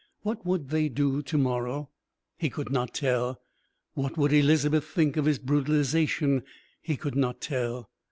[0.23, 1.91] What would they do to morrow?
[2.35, 3.39] He could not tell.
[3.93, 6.41] What would Elizabeth think of his brutalisation?
[6.81, 7.87] He could not tell.